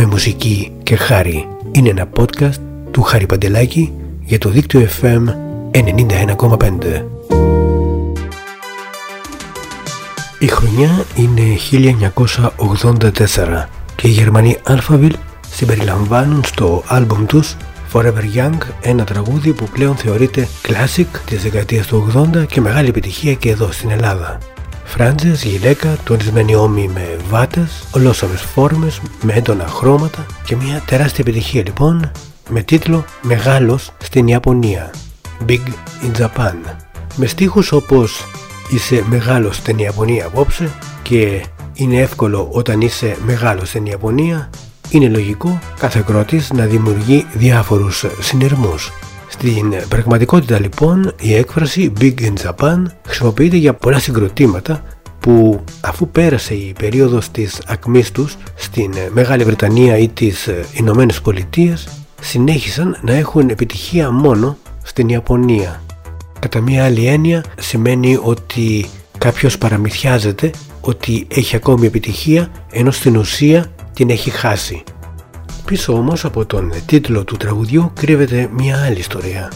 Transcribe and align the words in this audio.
με 0.00 0.06
μουσική 0.06 0.72
και 0.82 0.96
χάρη. 0.96 1.48
Είναι 1.72 1.88
ένα 1.88 2.08
podcast 2.16 2.60
του 2.90 3.02
Χάρη 3.02 3.26
Παντελάκη 3.26 3.92
για 4.24 4.38
το 4.38 4.48
δίκτυο 4.48 4.88
FM 5.00 5.22
91,5. 5.70 7.04
Η 10.38 10.46
χρονιά 10.46 11.04
είναι 11.16 11.42
1984 12.76 13.66
και 13.94 14.08
οι 14.08 14.10
Γερμανοί 14.10 14.56
Alphaville 14.66 15.12
συμπεριλαμβάνουν 15.50 16.44
στο 16.44 16.82
άλμπουμ 16.86 17.26
τους 17.26 17.56
Forever 17.92 18.24
Young, 18.36 18.58
ένα 18.80 19.04
τραγούδι 19.04 19.52
που 19.52 19.68
πλέον 19.72 19.96
θεωρείται 19.96 20.48
classic 20.62 21.06
της 21.24 21.42
δεκαετίας 21.42 21.86
του 21.86 22.12
80 22.34 22.46
και 22.46 22.60
μεγάλη 22.60 22.88
επιτυχία 22.88 23.34
και 23.34 23.50
εδώ 23.50 23.72
στην 23.72 23.90
Ελλάδα. 23.90 24.38
Φράντζες, 24.90 25.44
γυλαίκα, 25.44 25.96
τονισμένοι 26.04 26.54
ώμοι 26.54 26.90
με 26.94 27.16
βάτες, 27.28 27.84
ολόσωμες 27.94 28.40
φόρμες, 28.40 29.00
με 29.22 29.32
έντονα 29.32 29.66
χρώματα 29.66 30.26
και 30.44 30.56
μια 30.56 30.82
τεράστια 30.86 31.24
επιτυχία 31.26 31.62
λοιπόν 31.62 32.10
με 32.48 32.62
τίτλο 32.62 33.04
«Μεγάλος 33.22 33.90
στην 33.98 34.28
Ιαπωνία» 34.28 34.90
Big 35.48 35.60
in 36.02 36.20
Japan 36.20 36.54
με 37.16 37.26
στίχους 37.26 37.72
όπως 37.72 38.26
«Είσαι 38.70 39.04
μεγάλος 39.08 39.56
στην 39.56 39.78
Ιαπωνία 39.78 40.26
απόψε» 40.26 40.70
και 41.02 41.44
«Είναι 41.74 42.00
εύκολο 42.00 42.48
όταν 42.52 42.80
είσαι 42.80 43.16
μεγάλος 43.26 43.68
στην 43.68 43.86
Ιαπωνία» 43.86 44.50
είναι 44.90 45.08
λογικό 45.08 45.58
κάθε 45.78 46.02
κρότης 46.06 46.50
να 46.52 46.64
δημιουργεί 46.64 47.26
διάφορους 47.32 48.04
συνειρμούς. 48.20 48.92
Στην 49.32 49.74
πραγματικότητα 49.88 50.60
λοιπόν 50.60 51.12
η 51.20 51.34
έκφραση 51.34 51.92
Big 52.00 52.14
in 52.20 52.32
Japan 52.44 52.82
χρησιμοποιείται 53.06 53.56
για 53.56 53.74
πολλά 53.74 53.98
συγκροτήματα 53.98 54.82
που 55.20 55.64
αφού 55.80 56.08
πέρασε 56.08 56.54
η 56.54 56.72
περίοδος 56.78 57.30
της 57.30 57.62
ακμής 57.66 58.12
τους 58.12 58.36
στην 58.54 58.92
Μεγάλη 59.12 59.44
Βρετανία 59.44 59.96
ή 59.98 60.08
τις 60.08 60.48
Ηνωμένες 60.72 61.20
Πολιτείες 61.20 61.88
συνέχισαν 62.20 62.98
να 63.02 63.14
έχουν 63.14 63.48
επιτυχία 63.48 64.10
μόνο 64.10 64.56
στην 64.82 65.08
Ιαπωνία. 65.08 65.82
Κατά 66.38 66.60
μία 66.60 66.84
άλλη 66.84 67.06
έννοια 67.06 67.44
σημαίνει 67.58 68.18
ότι 68.22 68.86
κάποιος 69.18 69.58
παραμυθιάζεται 69.58 70.50
ότι 70.80 71.26
έχει 71.30 71.56
ακόμη 71.56 71.86
επιτυχία 71.86 72.48
ενώ 72.70 72.90
στην 72.90 73.16
ουσία 73.16 73.72
την 73.94 74.10
έχει 74.10 74.30
χάσει. 74.30 74.82
Πίσω 75.70 75.92
όμως 75.92 76.24
από 76.24 76.46
τον 76.46 76.72
τίτλο 76.86 77.24
του 77.24 77.36
τραγουδιού 77.36 77.92
κρύβεται 77.94 78.50
μια 78.52 78.84
άλλη 78.84 78.98
ιστορία. 78.98 79.52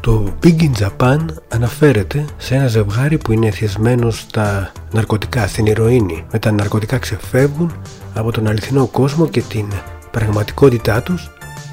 Το 0.00 0.34
Big 0.42 0.56
in 0.60 0.70
Japan 0.86 1.18
αναφέρεται 1.48 2.24
σε 2.36 2.54
ένα 2.54 2.66
ζευγάρι 2.66 3.18
που 3.18 3.32
είναι 3.32 3.46
εθιασμένο 3.46 4.10
στα 4.10 4.72
ναρκωτικά, 4.92 5.46
στην 5.46 5.66
ηρωίνη. 5.66 6.24
Με 6.32 6.38
τα 6.38 6.52
ναρκωτικά 6.52 6.98
ξεφεύγουν 6.98 7.72
από 8.14 8.32
τον 8.32 8.46
αληθινό 8.46 8.86
κόσμο 8.86 9.28
και 9.28 9.42
την 9.42 9.66
πραγματικότητά 10.10 11.02
τους, 11.02 11.30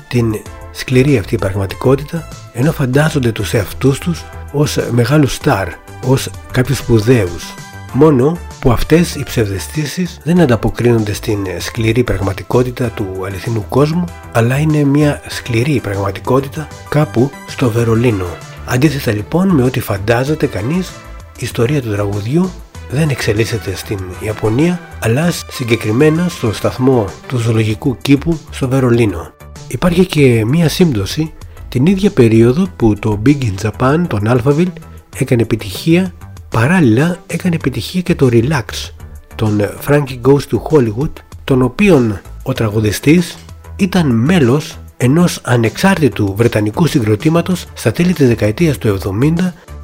την 0.07 0.35
σκληρή 0.71 1.17
αυτή 1.17 1.37
πραγματικότητα, 1.37 2.27
ενώ 2.53 2.71
φαντάζονται 2.71 3.31
τους 3.31 3.53
εαυτούς 3.53 3.99
τους 3.99 4.23
ως 4.51 4.77
μεγάλους 4.91 5.33
στάρ, 5.33 5.67
ως 6.05 6.29
κάποιους 6.51 6.77
σπουδαίους. 6.77 7.53
Μόνο 7.97 8.37
που 8.59 8.71
αυτές 8.71 9.15
οι 9.15 9.23
ψευδεστήσεις 9.23 10.19
δεν 10.23 10.39
ανταποκρίνονται 10.39 11.13
στην 11.13 11.37
σκληρή 11.59 12.03
πραγματικότητα 12.03 12.89
του 12.89 13.05
αληθινού 13.25 13.65
κόσμου 13.69 14.03
αλλά 14.31 14.57
είναι 14.57 14.83
μια 14.83 15.21
σκληρή 15.27 15.79
πραγματικότητα 15.79 16.67
κάπου 16.89 17.29
στο 17.47 17.69
Βερολίνο. 17.69 18.25
Αντίθετα 18.65 19.11
λοιπόν 19.11 19.47
με 19.47 19.63
ό,τι 19.63 19.79
φαντάζεται 19.79 20.47
κανείς 20.47 20.89
η 21.37 21.39
ιστορία 21.39 21.81
του 21.81 21.91
τραγουδιού 21.91 22.49
δεν 22.89 23.09
εξελίσσεται 23.09 23.75
στην 23.75 23.99
Ιαπωνία 24.19 24.79
αλλά 24.99 25.31
συγκεκριμένα 25.31 26.27
στο 26.29 26.53
σταθμό 26.53 27.05
του 27.27 27.37
ζωολογικού 27.37 27.97
κήπου 28.01 28.39
στο 28.51 28.69
Βερολίνο. 28.69 29.33
Υπάρχει 29.67 30.05
και 30.05 30.45
μία 30.45 30.69
σύμπτωση 30.69 31.33
την 31.69 31.85
ίδια 31.85 32.11
περίοδο 32.11 32.67
που 32.75 32.93
το 32.99 33.21
Big 33.25 33.37
in 33.41 33.69
Japan, 33.69 34.03
τον 34.07 34.21
Alphaville, 34.27 34.73
έκανε 35.17 35.41
επιτυχία 35.41 36.13
Παράλληλα 36.55 37.17
έκανε 37.27 37.55
επιτυχία 37.55 38.01
και 38.01 38.15
το 38.15 38.29
Relax 38.31 38.89
τον 39.35 39.61
Frankie 39.87 40.21
Goes 40.21 40.39
to 40.51 40.57
Hollywood 40.69 41.11
τον 41.43 41.61
οποίον 41.61 42.19
ο 42.43 42.53
τραγουδιστής 42.53 43.37
ήταν 43.75 44.07
μέλος 44.07 44.77
ενός 44.97 45.39
ανεξάρτητου 45.43 46.33
βρετανικού 46.35 46.87
συγκροτήματος 46.87 47.65
στα 47.73 47.91
τέλη 47.91 48.13
της 48.13 48.27
δεκαετίας 48.27 48.77
του 48.77 48.97
70 49.21 49.33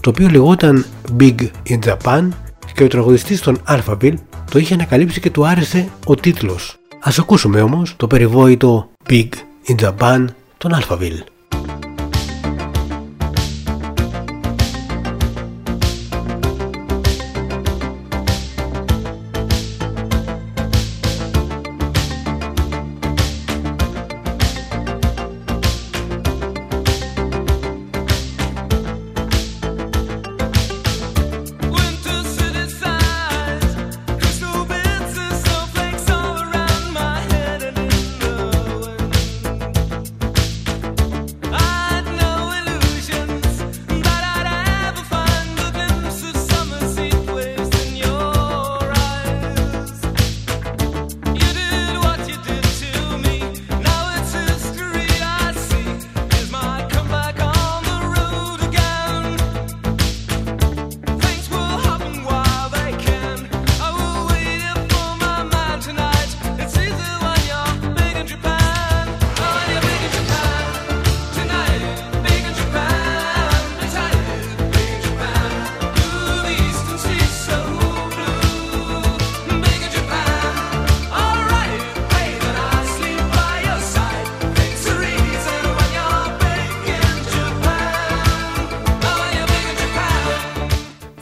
το 0.01 0.09
οποίο 0.09 0.29
λεγόταν 0.29 0.85
Big 1.19 1.37
in 1.69 1.79
Japan 1.85 2.27
και 2.73 2.83
ο 2.83 2.87
τραγουδιστής 2.87 3.41
των 3.41 3.57
Alphaville 3.67 4.17
το 4.51 4.59
είχε 4.59 4.73
ανακαλύψει 4.73 5.19
και 5.19 5.29
του 5.29 5.47
άρεσε 5.47 5.89
ο 6.05 6.15
τίτλος. 6.15 6.77
Ας 6.99 7.19
ακούσουμε 7.19 7.61
όμως 7.61 7.93
το 7.97 8.07
περιβόητο 8.07 8.89
Big 9.09 9.29
in 9.67 9.75
Japan 9.85 10.25
των 10.57 10.71
Alphaville. 10.73 11.30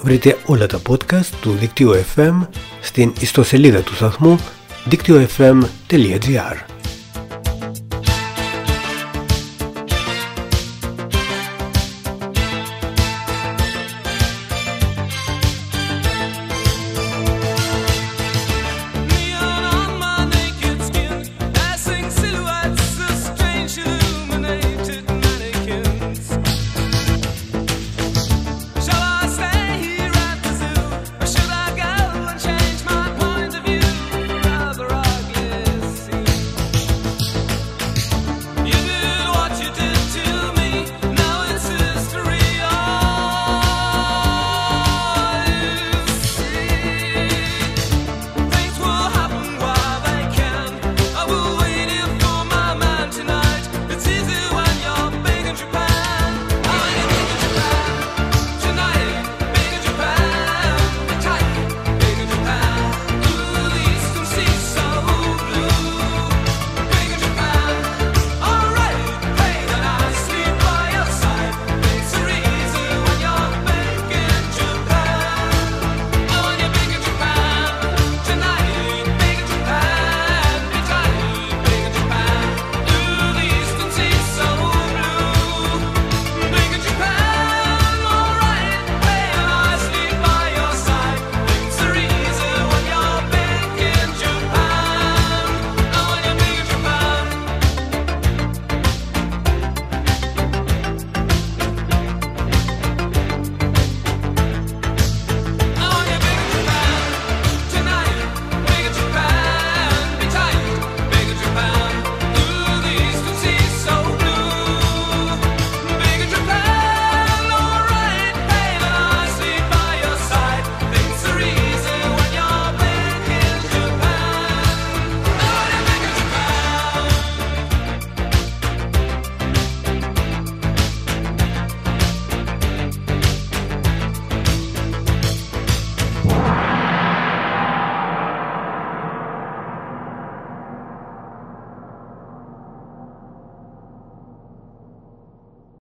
Βρείτε 0.10 0.38
όλα 0.46 0.66
τα 0.66 0.82
podcast 0.90 1.26
του 1.42 1.52
Δικτύου 1.52 1.92
FM 2.16 2.48
στην 2.82 3.14
ιστοσελίδα 3.20 3.82
του 3.82 3.96
σταθμού 3.96 4.40
δίκτυο.fm.gr 4.86 6.79